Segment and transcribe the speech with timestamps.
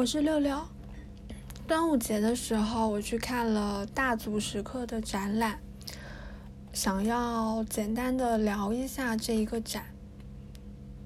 [0.00, 0.58] 我是六六。
[1.68, 5.60] 端午节的时候，我去看了大足石刻的展览，
[6.72, 9.84] 想要简单的聊一下这一个展。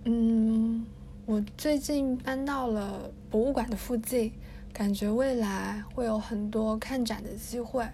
[0.04, 0.87] 嗯，
[1.27, 4.33] 我最近搬到了博物馆的附近，
[4.72, 7.85] 感觉未来会有很多看展的机会，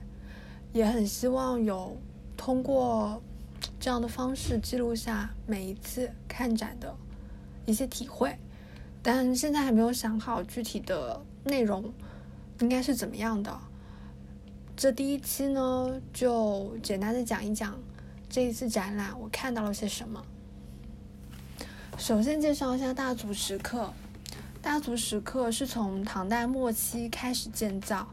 [0.75, 1.97] 也很希望有
[2.37, 3.23] 通过
[3.79, 6.95] 这样的方式记录下每一次看展的
[7.65, 8.37] 一些体会。
[9.03, 11.93] 但现在还没有想好具体的内容
[12.61, 13.59] 应该是怎么样的。
[14.77, 17.79] 这第一期呢，就简单的讲一讲
[18.29, 20.23] 这一次展览我看到了些什么。
[21.99, 23.93] 首先介绍一下大足石刻。
[24.63, 28.07] 大足石刻是从唐代末期开始建造，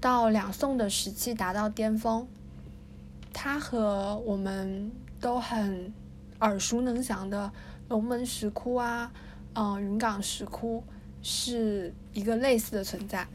[0.00, 2.26] 到两宋的时期达到巅峰。
[3.32, 5.92] 它和我们都很
[6.40, 7.52] 耳熟能详的
[7.90, 9.12] 龙门石窟啊。
[9.54, 10.82] 嗯，云冈石窟
[11.22, 13.26] 是一个类似的存在。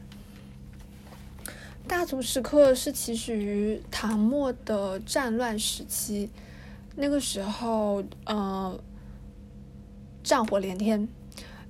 [1.88, 6.30] 大足石刻是起始于唐末的战乱时期，
[6.94, 8.78] 那个时候，呃，
[10.22, 11.08] 战火连天，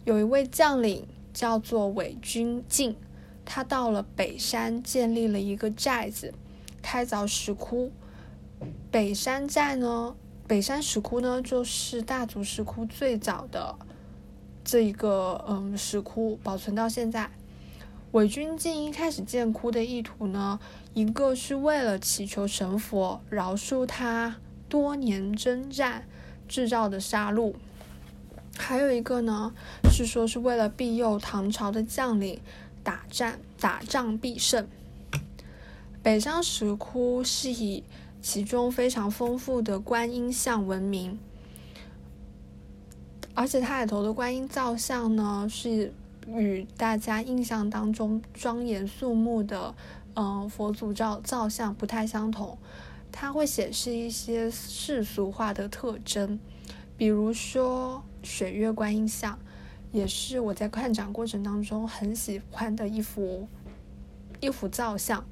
[0.05, 2.97] 有一位将领叫做韦君敬，
[3.45, 6.35] 他到了北山建立了一个寨子，
[6.83, 7.91] 开凿石窟。
[8.91, 10.15] 北山寨呢，
[10.47, 13.77] 北山石窟呢，就是大足石窟最早的。
[14.71, 17.29] 这一个嗯石窟保存到现在，
[18.13, 20.61] 伪君敬一开始建窟的意图呢，
[20.95, 24.37] 一个是为了祈求神佛饶恕他
[24.69, 26.05] 多年征战
[26.47, 27.53] 制造的杀戮，
[28.57, 29.53] 还有一个呢
[29.91, 32.39] 是说是为了庇佑唐朝的将领
[32.85, 34.69] 打战打仗必胜。
[36.01, 37.83] 北山石窟是以
[38.23, 41.19] 其中非常丰富的观音像闻名。
[43.41, 45.91] 而且它里头的观音造像呢，是
[46.29, 49.75] 与大家印象当中庄严肃穆的，
[50.15, 52.59] 嗯，佛祖造造像不太相同。
[53.11, 56.39] 它会显示一些世俗化的特征，
[56.99, 59.39] 比如说水月观音像，
[59.91, 63.49] 也是我在看展过程当中很喜欢的一幅
[64.41, 65.25] 一幅造像。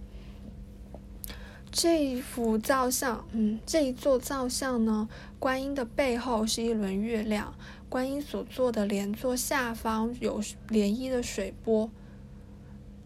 [1.70, 5.06] 这一幅造像，嗯，这一座造像呢，
[5.38, 7.52] 观音的背后是一轮月亮。
[7.88, 11.90] 观音所坐的莲座下方有涟漪的水波，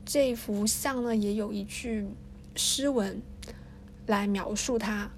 [0.05, 2.09] 这幅像呢也有一句
[2.57, 3.23] 诗文
[4.07, 5.13] 来描述它：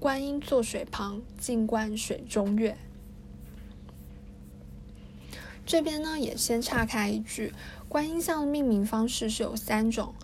[0.00, 2.76] 观音坐水旁，静观水中月。
[5.64, 7.52] 这边呢也先岔开一句，
[7.88, 10.14] 观音像的命名方式是有三种，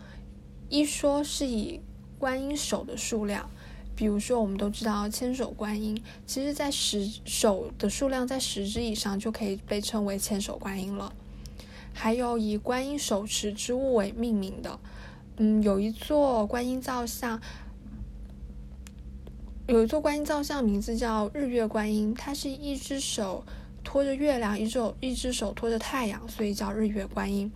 [0.69, 1.81] 一说是以
[2.19, 3.49] 观音手的数量。
[3.97, 11.11] 比如说，我们都知道千手观音，其实在十手的数量在十只以上就可以被称为千手观音了。
[11.95, 14.79] 还有以观音手持之物为命名的，
[15.39, 17.41] 嗯，有一座观音造像，
[19.67, 23.43] 有一座观音造像名字叫日月观音，它是一只手
[23.83, 27.51] 托着月亮，一手一只手托着太阳，所以叫日月观音。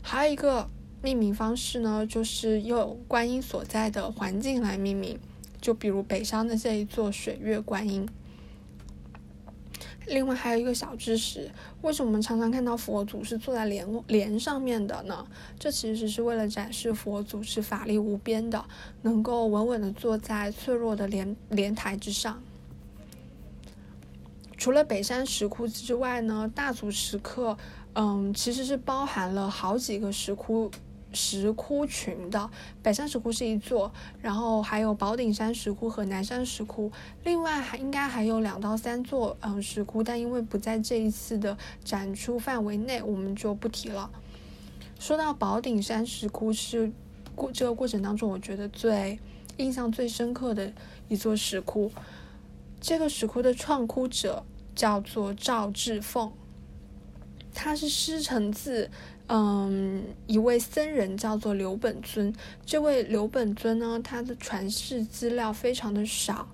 [0.00, 0.66] 还有一个
[1.02, 5.20] 命名方式呢，就是用观音所在的环境来命名。
[5.64, 8.06] 就比如北山的这一座水月观音。
[10.04, 15.26] 另外还有一个小知识，为什么我们常常看到佛祖是坐在莲莲上面的呢？
[15.58, 18.62] 这其实是为了展示佛祖是法力无边的，
[19.00, 22.42] 能够稳稳的坐在脆弱的莲莲台之上。
[24.58, 27.56] 除了北山石窟之外呢，大足石刻，
[27.94, 30.70] 嗯，其实是包含了好几个石窟。
[31.14, 32.50] 石窟群的
[32.82, 36.90] 北山石窟是一座，然后还有宝顶山石窟和南山石窟，
[37.22, 44.10] 另外还应该还有两到三座嗯石窟，但因为不在这一次的展出范围内，我们就不提了。
[44.98, 46.90] 说到宝顶山石窟是
[47.34, 49.18] 过这个过程当中，我觉得最
[49.56, 50.72] 印象最深刻的
[51.08, 51.90] 一座石窟，
[52.80, 54.44] 这个石窟的创窟者
[54.74, 56.32] 叫做赵志凤，
[57.54, 58.90] 他是师承自。
[59.26, 62.30] 嗯，一位僧人叫做刘本尊。
[62.66, 66.46] 这位刘本尊呢，他的传世资料非常的少，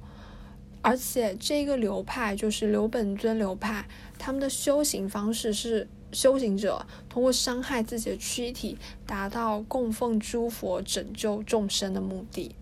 [0.80, 3.88] 而且这个流派就是刘本尊流派，
[4.20, 12.54] 他们的修行方式是修行者通过伤害自己的躯体，达到供奉诸佛、拯救众生的目的。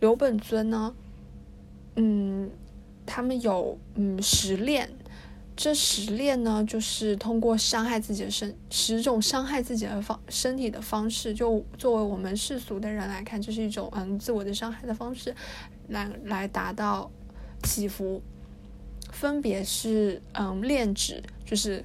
[0.00, 0.94] 刘本尊呢，
[1.96, 2.50] 嗯，
[3.06, 4.90] 他们有嗯十炼。
[5.62, 15.36] 这十炼呢，就是通过伤害自己的身十种伤害自己的方身体的方式，就作为我们世俗的人来看，这是一种嗯自我的伤害的方式，
[15.88, 17.10] 来来达到
[17.62, 18.22] 祈福。
[19.12, 21.84] 分别是嗯炼指，就是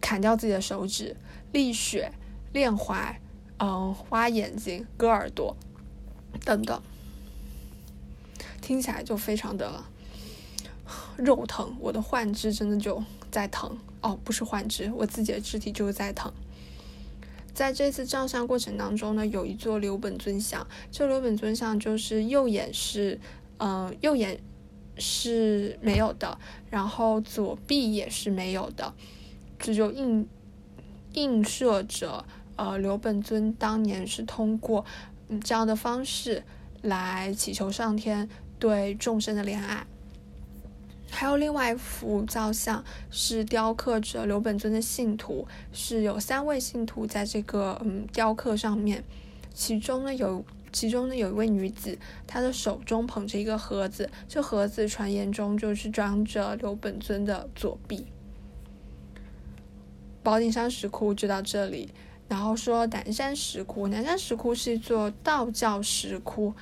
[0.00, 1.14] 砍掉自己的手指、
[1.52, 2.10] 沥血、
[2.54, 3.14] 练踝、
[3.58, 5.54] 嗯，挖眼睛、割耳朵
[6.42, 6.80] 等等，
[8.62, 9.84] 听起来就非常的
[11.16, 11.76] 肉疼。
[11.80, 16.32] 我的幻肢真的就在疼哦，不是幻肢，我自己的肢体就是在疼。
[17.54, 20.66] 在这次照相过程当中呢，有一座刘本尊像。
[20.92, 23.18] 这刘本尊像就是右眼是，
[23.58, 24.38] 嗯，右眼
[24.98, 28.92] 是没有的，然后左臂也是没有的，
[29.58, 30.28] 这就映
[31.14, 32.22] 映射着，
[32.56, 34.84] 呃，刘本尊当年是通过
[35.42, 36.44] 这样的方式
[36.82, 38.28] 来祈求上天
[38.58, 39.86] 对众生的怜爱。
[41.16, 49.02] 还有另外一幅造像，是雕刻着刘本尊的信徒，是有三位信徒在这个嗯雕刻上面，
[49.54, 58.04] 其中呢有其中呢有一位女子，她的手中捧着一个盒子，这盒子传言中就是装着刘本尊的左臂。
[60.22, 61.88] 宝顶山石窟就到这里，
[62.28, 66.52] 然后说南山石窟，南山石窟是一座道教石窟。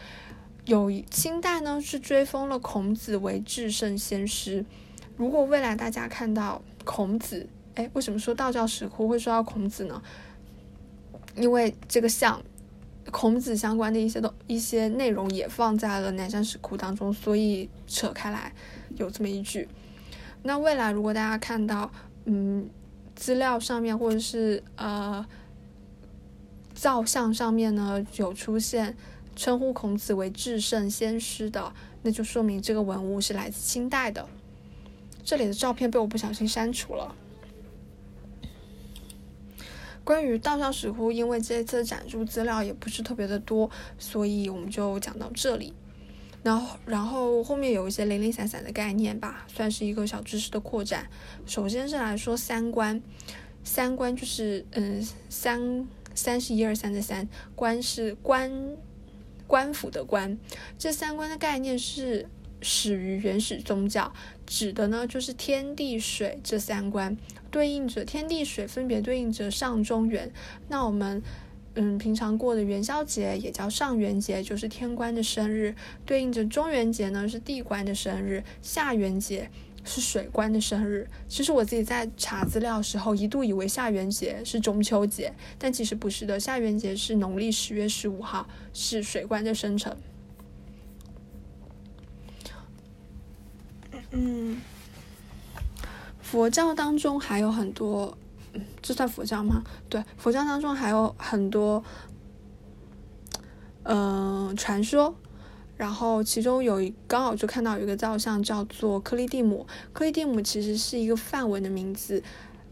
[0.67, 4.65] 有清代呢是追封了孔子为至圣先师。
[5.17, 10.03] 如果未来大家看到孔子，哎，为什么说道教石窟会说到孔子呢？
[11.37, 12.43] 因为这个像
[13.11, 18.53] 孔子相关的一些东一些内容也放在了南山石窟当中，所以扯开来
[18.97, 19.69] 有这么一句。
[20.43, 21.91] 那未来如果大家看到，
[22.25, 22.69] 嗯，
[23.15, 25.25] 资料上面或者是呃
[26.73, 28.97] 造像上面呢有出现。
[29.37, 31.73] 称呼孔子为至圣先师的，
[32.03, 34.29] 那就说明这个文物是来自清代的。
[35.25, 37.15] 这里的照片被我不小心删除了。
[40.05, 45.73] 关于道教石窟，因为这次展出资料也不是特别的多，所以我们就讲到这里。
[46.43, 51.09] 然后，然后后面有一些零零散散的概念吧，算是一个小知识的扩展。
[51.47, 53.01] 首先是来说三观，
[53.65, 58.77] 三观就是嗯，三三是一二三的三，观是观。
[59.47, 60.39] 官府的官，
[60.79, 62.29] 这三观的概念是
[62.61, 64.13] 始于原始宗教，
[64.47, 67.17] 指的呢就是天地水这三观，
[67.51, 70.33] 对应着天地水分别对应着上中元。
[70.69, 71.23] 那我们
[71.75, 75.75] 嗯平常过的元宵节也叫上元节，就是天官的生日，
[76.07, 79.51] 对应着中元节呢是地官的生日，下元节。
[79.85, 81.09] 是水官的生日。
[81.29, 86.41] 其实我自己在查资料的时候，一度以为下元节是中秋节，但其实不是的。
[86.41, 89.97] 下元节是农历十月十五号，是水官的生辰。
[94.11, 94.61] 嗯，
[96.23, 98.17] 佛教当中还有很多，
[98.53, 99.63] 嗯这算佛教吗？
[99.89, 101.83] 对，佛教当中还有很多，
[103.83, 105.15] 嗯，传说。
[105.77, 112.23] 然后其中有一刚好就看到有一个造像叫做克利蒂姆，克利蒂姆其实是一个梵文的名字，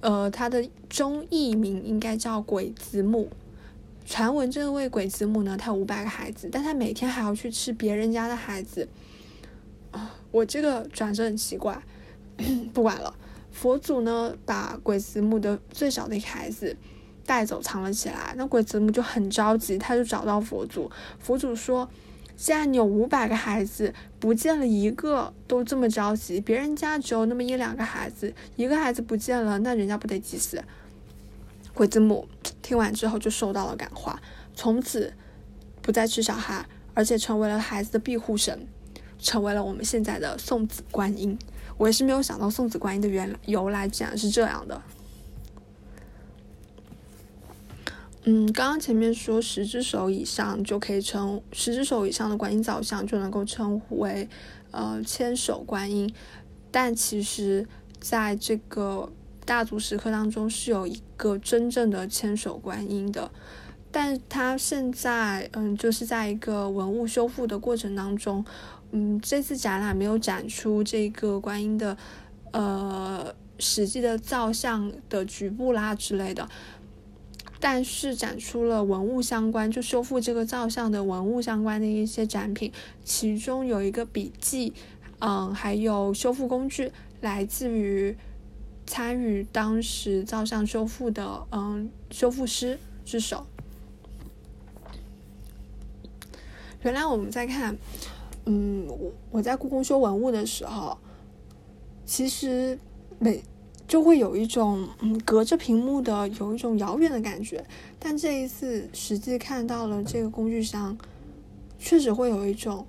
[0.00, 3.28] 呃，它的中译名应该叫鬼子母。
[4.04, 8.86] 传闻这位鬼子母呢，她有五百个孩子，但她每天还要去吃别人家的孩子。
[9.90, 11.82] 啊，我这个转折很奇怪，
[12.72, 13.12] 不管了。
[13.50, 16.76] 佛祖呢，把鬼子母的最小的一个孩子
[17.26, 20.88] 带走藏了起来，那鬼子母就很着急，他就找到佛祖，
[21.18, 21.90] 佛祖说。
[22.42, 30.60] 既然你有五百个孩子，不见了一个都这么着急，别人家只有那么一两个孩子，一个孩子不见了，那人家不得急死？
[31.72, 32.26] 鬼子母
[32.60, 34.20] 听完之后就受到了感化，
[34.56, 35.12] 从此
[35.80, 38.66] 不再吃小孩，而且成为了孩子的庇护神，
[39.20, 41.38] 成为了我们现在的送子观音。
[41.76, 44.82] 我也是没有想到送子观音的原由来竟然是这样的。
[48.24, 54.28] 嗯，刚刚前面说十只手以上就可以称十只手以上的观音造像就能够称呼为
[54.70, 56.08] 呃千手观音，
[56.70, 57.66] 但其实
[58.00, 59.10] 在这个
[59.44, 63.28] 大足石刻当中是有一个真正的千手观音的，
[63.90, 68.44] 但它现在嗯就是在一个文物修复的过程当中，
[68.92, 71.96] 嗯这次展览没有展出这个观音的
[72.52, 76.48] 呃实际的造像的局部啦之类的。
[77.64, 82.72] 但是展出了文物相关，就修复这个造像的文物相关的一些展品，
[83.04, 84.72] 其中有一个笔记，
[85.20, 86.90] 嗯，还有修复工具，
[87.20, 88.16] 来自于
[88.84, 93.46] 参与当时造像修复的嗯修复师之手。
[96.82, 97.78] 原来我们在看，
[98.44, 100.98] 嗯，我我在故宫修文物的时候，
[102.04, 102.76] 其实
[103.20, 103.40] 每。
[103.92, 107.62] 就会有一种嗯，隔着屏幕的有一种遥远的感觉，
[107.98, 110.96] 但这一次实际看到了这个工具箱，
[111.78, 112.86] 确实会有一种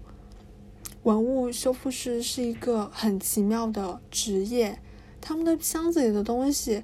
[1.03, 4.79] 文物修复师是一个很奇妙的职业，
[5.19, 6.81] 他们的箱子里的东西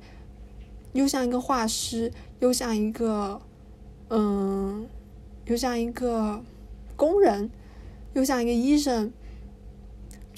[0.91, 3.41] 又像一个画师，又像一个，
[4.09, 4.85] 嗯，
[5.45, 6.43] 又像一个
[6.97, 7.49] 工人，
[8.11, 9.13] 又像一个医生。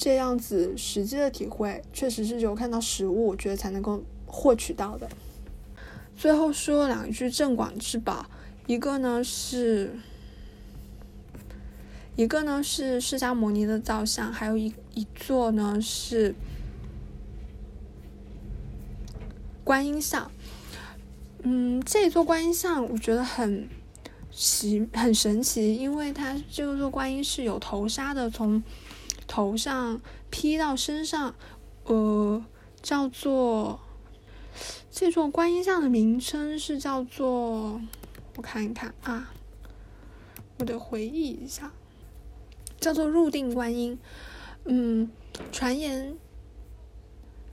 [0.03, 5.07] 这样子实际的体会，确实是只有看到实物，我觉得才能够获取到的。
[6.17, 8.25] 最后说两句镇馆之宝，
[8.65, 9.93] 一个呢是，
[12.15, 16.33] 一个呢是释迦牟尼的造像，还有一一座呢是
[19.63, 20.31] 观音像。
[21.43, 23.69] 嗯，这座观音像我觉得很
[24.31, 28.63] 奇，很神奇，因为它这座观音是有头纱的，从
[29.31, 31.33] 头上披到身上，
[31.85, 32.43] 呃，
[32.81, 33.79] 叫做
[34.91, 37.79] 这座观音像的名称是叫做，
[38.35, 39.31] 我看一看啊，
[40.59, 41.71] 我得回忆一下，
[42.77, 43.97] 叫做入定观音。
[44.65, 45.09] 嗯，
[45.49, 46.17] 传言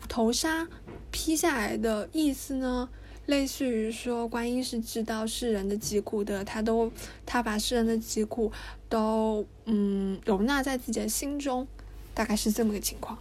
[0.08, 0.66] 头纱
[1.12, 2.88] 披下来的意思呢？
[3.28, 6.90] 类似于说，观音是知道世人的疾苦的，他都
[7.26, 8.50] 他把世人的疾苦
[8.88, 11.66] 都嗯容纳在自己的心中，
[12.14, 13.18] 大概是这么个情况。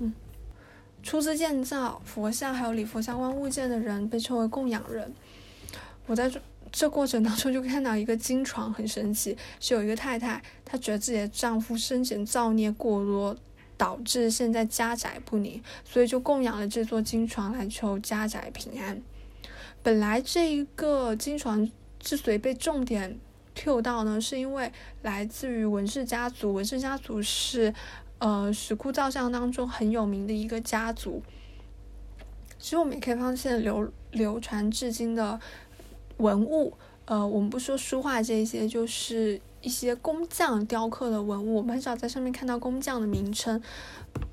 [0.00, 0.12] 嗯，
[1.04, 5.12] 出资建造佛像还有礼佛相关物件的人被称为供养人。
[6.06, 13.36] 我在这这过程当中就看到一个金床很神奇，是有一个太太，她觉得自己的丈夫生前造孽过多。
[13.80, 19.00] 导致现在家宅不宁，所以就供养了这座金床来求家宅平安。
[19.82, 23.18] 本来这一个金船之所以被重点
[23.54, 24.70] Q 到呢，是因为
[25.02, 26.54] 来自于文氏家族。
[26.54, 27.74] 文氏家族是
[28.18, 31.22] 呃石窟造像当中很有名的一个家族。
[32.58, 35.40] 其实我们也可以发现流流传至今的
[36.18, 43.60] 文物，呃，我们不说书画这些，就是一些工匠雕刻的文物，我们很少在上面看到工匠的名称，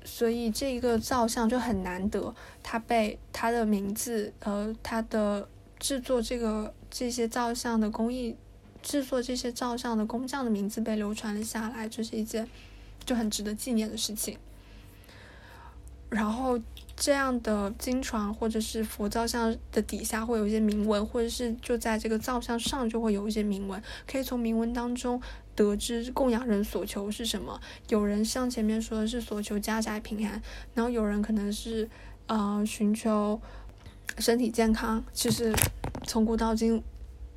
[0.04, 2.34] 所以这一个造像就很难得。
[2.62, 8.36] 它被它的名字，呃，它的制作这个这些造像的工艺，
[8.82, 12.48] 制作这些造像的工匠的名字被流传了下来，这是一件
[13.04, 14.38] 就很值得纪念的事情。
[16.10, 16.58] 然后
[16.96, 25.20] 这样的金床或者是佛造像的底下会有一些铭文，或者是就在这个造像上就会有一些铭文，可以从铭文当中
[25.54, 27.60] 得知供养人所求是什么。
[27.88, 30.42] 有人像前面说的是所求家宅平安，
[30.74, 31.88] 然后有人可能是。
[32.30, 33.40] 呃，寻求
[34.18, 35.50] 身体健康，其实
[36.06, 36.82] 从古到今，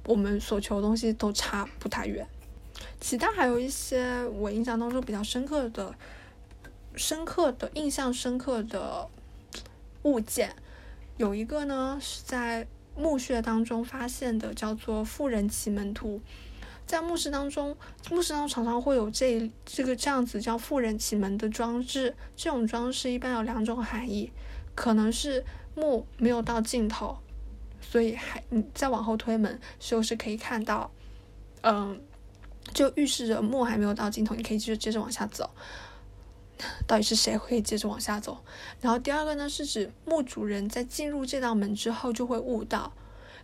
[0.03, 2.27] 我们所求的东西都差不太远。
[2.99, 5.95] 其他还有一些我印象当中比较深刻的、
[6.95, 9.07] 深刻的印象深刻的
[10.03, 10.55] 物件，
[11.17, 16.17] 有一个呢是在墓穴当中发现的，叫做《富人奇门图》。
[16.85, 17.77] 在墓室当中，
[18.09, 22.15] 墓室当中常常会有这这个这样子叫“富人奇门”的装置。
[22.35, 24.31] 这种装饰一般有两种含义。
[24.73, 25.43] 可能是
[25.75, 27.17] 墓没有到尽头，
[27.81, 30.89] 所以还你再往后推门，就是可以看到，
[31.61, 32.01] 嗯，
[32.73, 35.49] 就预示着墓还没有到尽头，你可以继续接着往下走。
[36.87, 38.37] 到底是谁会接着往下走？
[38.79, 42.91] 然后第二个呢，是指墓主人在进入这道门之后就会悟到，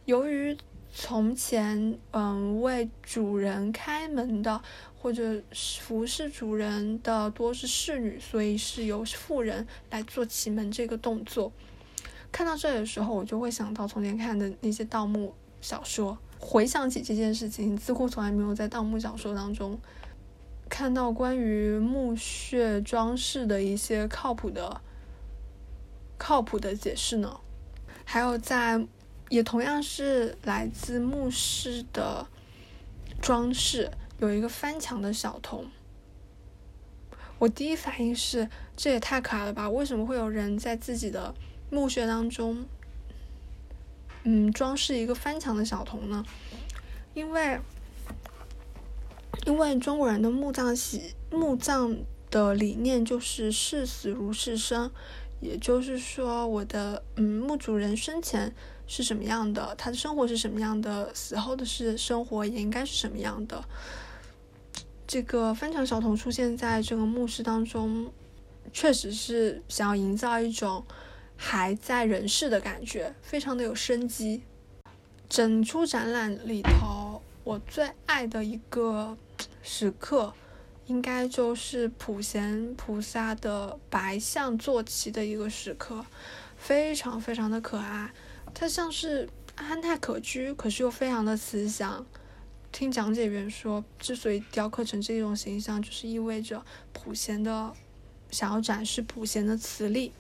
[0.06, 0.58] 由于
[0.94, 4.62] 从前嗯为主人开门的。
[5.00, 5.42] 或者
[5.80, 11.50] 服侍主人的多是侍女，所以是由妇人来做启门这个动作。
[12.30, 19.80] 看到这里的时候，我就会想到从前看的那些盗墓小说，回想起这件事情，似乎从来没有在盗墓小说当中
[20.78, 24.80] 看到关于墓穴装饰的一些靠谱的、
[26.20, 27.40] 靠谱的解释呢。
[28.06, 28.86] 还有在，
[29.30, 32.28] 也同样是来自墓室的
[33.20, 33.90] 装饰。
[34.20, 35.66] 有一个翻墙的小童，
[37.40, 39.68] 我第一反应是这也太可爱了吧？
[39.68, 41.34] 为什么会有人在自己的
[41.72, 42.68] 墓穴当中，
[44.22, 46.24] 嗯，装饰一个翻墙的小童呢？
[47.16, 47.60] 因为，
[49.48, 51.98] 因为中国人的墓葬习墓葬
[52.30, 54.92] 的理念就是视死如是生，
[55.40, 58.54] 也就是说，我的嗯墓主人生前
[58.88, 63.64] 是什么样的，他的生活是什么样的，死后的是生活也应该是什么样的。
[65.08, 68.12] 这个翻墙小童出现在这个墓室当中，
[68.74, 70.84] 确实是想要营造一种
[71.38, 74.42] 还在人世的感觉，非常的有生机。
[75.30, 79.18] 整出展览里头，我最爱的一个
[79.70, 80.34] 时刻，
[80.86, 86.06] 应该就是普贤菩萨的白象坐骑的一个时刻，
[86.56, 88.14] 非常非常的可爱。
[88.54, 92.06] 它像是憨态可掬，可是又非常的慈祥。
[92.72, 97.74] 听讲解员说，之所以雕刻成这种形象，就是意味着普贤的
[98.32, 100.14] 想要展示普贤的慈力。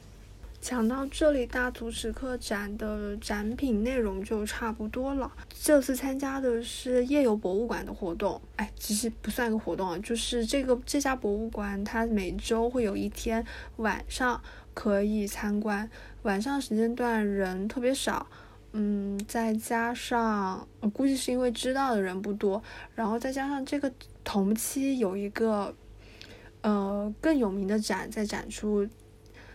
[0.59, 5.31] 讲到这里，大足石刻展的展品内容就差不多了。
[5.49, 13.45] 这次参加的是夜游博物馆的活动，哎，其实不算个活动啊，就是这个这家博物馆，它每周会有一天
[13.77, 14.41] 晚上
[14.73, 15.89] 可以参观，
[16.23, 18.27] 晚上时间段人特别少，
[18.73, 22.61] 嗯，再加上我估计是因为知道的人不多，
[22.93, 23.89] 然后再加上这个
[24.23, 25.73] 同期有一个
[26.61, 28.85] 呃更有名的展在展出，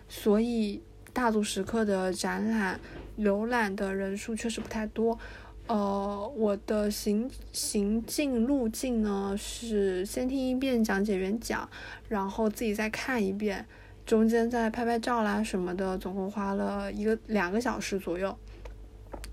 [0.08, 0.80] 所以。
[1.12, 2.80] 大足石刻的展览
[3.18, 5.18] 浏览的人数确实不太多，
[5.66, 11.68] 呃，我的行行进路径呢是先听一遍讲解员讲，
[12.08, 13.66] 然后自己再看一遍，
[14.06, 18.34] 中间再拍拍照啦什么的，总共花了一个两个小时左右。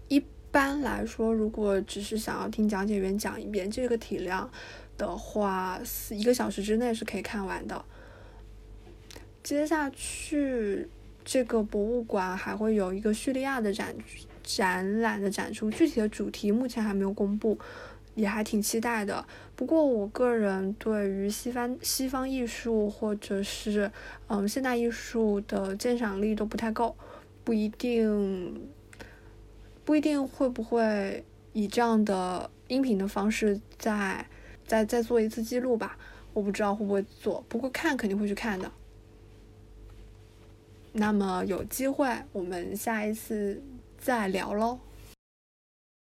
[0.10, 0.22] 一
[0.52, 4.50] 般来说，如果只是想要听讲解员讲一遍这个体量
[4.98, 7.86] 的话，一个小时之内是可以看完的。
[9.42, 10.90] 接下去。
[11.32, 13.96] 这个博物馆还会有一个叙利亚的展
[14.42, 17.56] 展览的展出，具体的主题目前还没有公布，
[18.16, 19.24] 也还挺期待的。
[19.56, 23.92] 不过我个人对于西方西方艺术或者是
[24.26, 26.96] 嗯现代艺术的鉴赏力都不太够，
[27.44, 28.68] 不一定
[29.86, 34.26] 不一定会不会以这样的音频的方式再
[34.66, 35.96] 再再做一次记录吧，
[36.34, 38.72] 我不知道会不会做，不过看肯定会去看的。
[40.92, 43.62] 那么有机会，我们下一次
[43.98, 44.80] 再聊喽。